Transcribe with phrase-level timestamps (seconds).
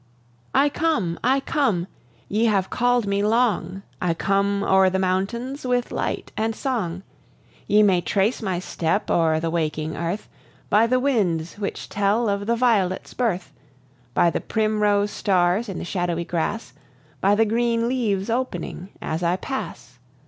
[0.55, 1.85] I come, I come!
[2.27, 7.03] ye have called me long; I come o'er the mountains, with light and song.
[7.67, 10.27] Ye may trace my step o'er the waking earth
[10.71, 13.53] By the winds which tell of the violet's birth,
[14.15, 16.73] By the primrose stars in the shadowy grass,
[17.19, 19.99] By the green leaves opening as I pass.